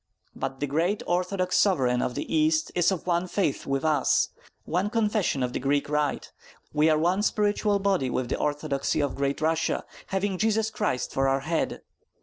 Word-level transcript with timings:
But 0.35 0.59
the 0.59 0.65
great 0.65 1.03
Orthodox 1.05 1.57
sovereign 1.57 2.01
of 2.01 2.15
the 2.15 2.25
East 2.35 2.71
is 2.73 2.91
of 2.91 3.05
one 3.05 3.27
faith 3.27 3.67
with 3.67 3.85
us, 3.85 4.29
one 4.65 4.89
confession 4.89 5.43
of 5.43 5.53
the 5.53 5.59
Greek 5.59 5.87
rite; 5.89 6.31
we 6.73 6.89
are 6.89 6.97
one 6.97 7.21
spiritual 7.21 7.77
body 7.77 8.09
with 8.09 8.27
the 8.27 8.39
Orthodoxy 8.39 8.99
of 8.99 9.13
Great 9.13 9.41
Russia, 9.41 9.83
having 10.07 10.39
Jesus 10.39 10.71
Christ 10.71 11.13
for 11.13 11.27
our 11.27 11.41
head. 11.41 11.83